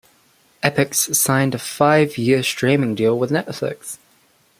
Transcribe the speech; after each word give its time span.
Epix 0.63 1.15
signed 1.15 1.53
a 1.53 1.59
five-year 1.59 2.41
streaming 2.41 2.95
deal 2.95 3.19
with 3.19 3.29
Netflix. 3.29 3.99